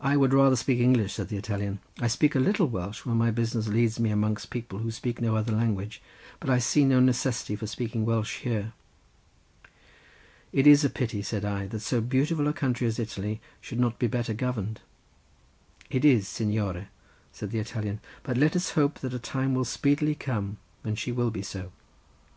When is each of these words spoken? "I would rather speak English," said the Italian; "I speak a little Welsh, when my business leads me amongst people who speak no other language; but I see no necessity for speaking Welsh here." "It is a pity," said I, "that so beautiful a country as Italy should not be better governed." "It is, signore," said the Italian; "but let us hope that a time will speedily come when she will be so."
"I 0.00 0.16
would 0.16 0.32
rather 0.32 0.54
speak 0.54 0.78
English," 0.78 1.14
said 1.14 1.30
the 1.30 1.36
Italian; 1.36 1.80
"I 1.98 2.06
speak 2.06 2.36
a 2.36 2.38
little 2.38 2.68
Welsh, 2.68 3.04
when 3.04 3.16
my 3.16 3.32
business 3.32 3.66
leads 3.66 3.98
me 3.98 4.10
amongst 4.12 4.50
people 4.50 4.78
who 4.78 4.92
speak 4.92 5.20
no 5.20 5.34
other 5.34 5.50
language; 5.50 6.00
but 6.38 6.48
I 6.48 6.60
see 6.60 6.84
no 6.84 7.00
necessity 7.00 7.56
for 7.56 7.66
speaking 7.66 8.04
Welsh 8.04 8.42
here." 8.42 8.72
"It 10.52 10.68
is 10.68 10.84
a 10.84 10.88
pity," 10.90 11.22
said 11.22 11.44
I, 11.44 11.66
"that 11.66 11.80
so 11.80 12.00
beautiful 12.00 12.46
a 12.46 12.52
country 12.52 12.86
as 12.86 13.00
Italy 13.00 13.40
should 13.60 13.80
not 13.80 13.98
be 13.98 14.06
better 14.06 14.32
governed." 14.32 14.80
"It 15.90 16.04
is, 16.04 16.28
signore," 16.28 16.86
said 17.32 17.50
the 17.50 17.58
Italian; 17.58 17.98
"but 18.22 18.36
let 18.36 18.54
us 18.54 18.70
hope 18.78 19.00
that 19.00 19.12
a 19.12 19.18
time 19.18 19.56
will 19.56 19.64
speedily 19.64 20.14
come 20.14 20.58
when 20.82 20.94
she 20.94 21.10
will 21.10 21.32
be 21.32 21.42
so." 21.42 21.72